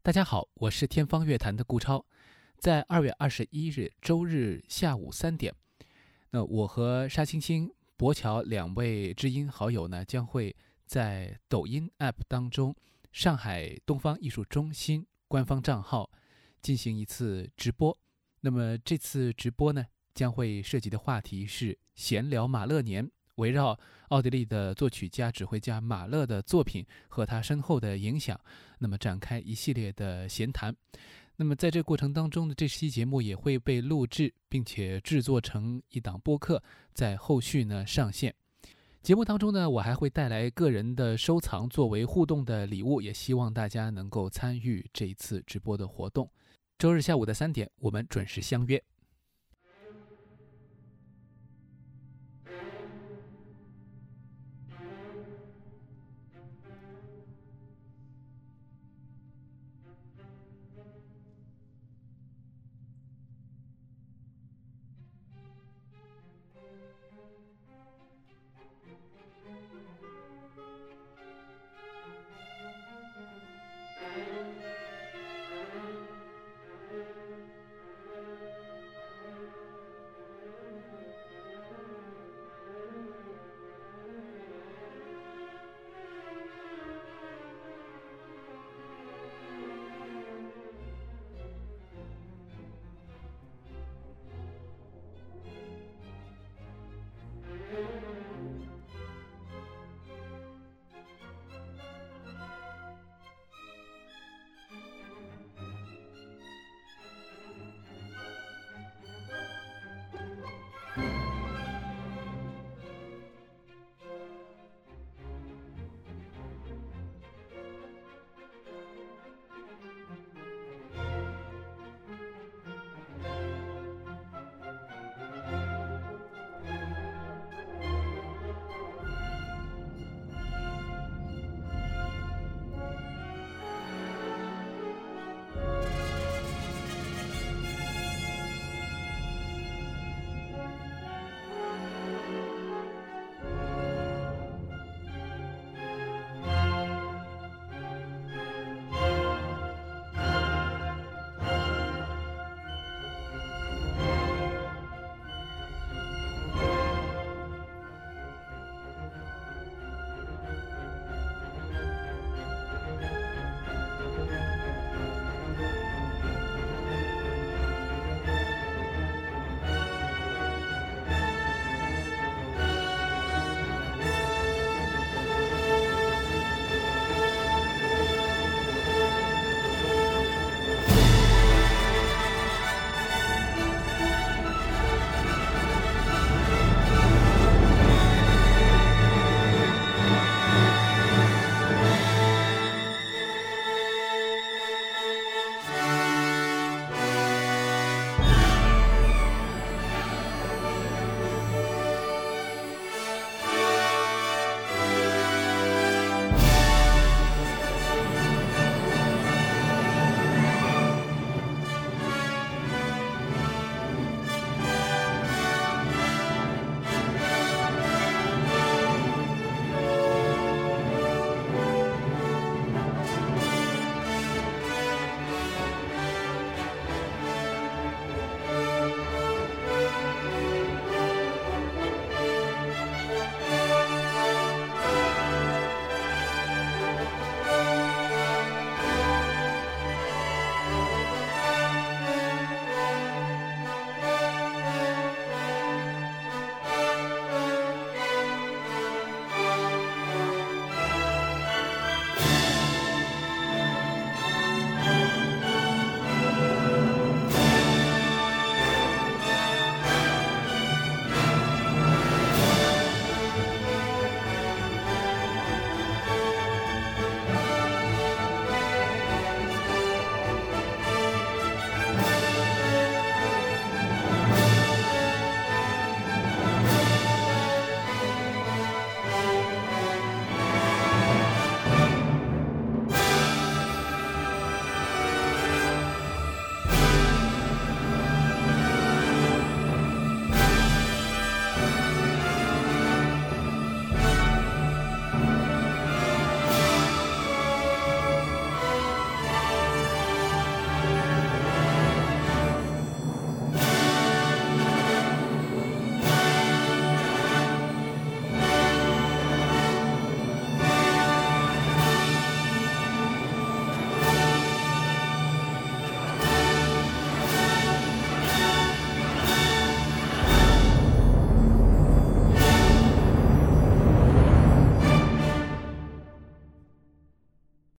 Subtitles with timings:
[0.00, 2.06] 大家好，我是天方乐坛的顾超。
[2.56, 5.54] 在二月二十一日周日下午三点，
[6.30, 10.54] 那我和沙青青、博乔两位知音好友呢，将会
[10.86, 12.74] 在抖音 App 当中，
[13.12, 16.10] 上海东方艺术中心官方账号
[16.62, 17.96] 进行一次直播。
[18.40, 19.84] 那么这次直播呢，
[20.14, 23.10] 将会涉及的话题是闲聊马勒年。
[23.38, 23.76] 围绕
[24.10, 28.38] 奥地利的作曲家、指挥家马勒的作品和他身后的影响，
[28.78, 30.74] 那么展开一系列的闲谈。
[31.36, 36.62] 那么在这过程当中呢，这期节目也会被录制，并且制作成一档播客，
[36.92, 38.34] 在后续呢上线。
[39.02, 46.28] 节目当中呢，我还会带来个人的收藏作为互动的礼物，也希望大家能够参与这一次直播的活动。
[46.76, 48.82] 周日下午的三点，我们准时相约。